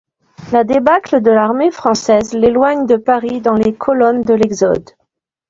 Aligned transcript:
La 0.51 0.63
débâcle 0.63 1.21
de 1.21 1.29
l'armée 1.29 1.69
française 1.69 2.33
l'éloigne 2.33 2.87
de 2.87 2.95
Paris 2.97 3.39
dans 3.39 3.53
les 3.53 3.75
colonnes 3.75 4.21
de 4.23 4.33
l'exode. 4.33 4.89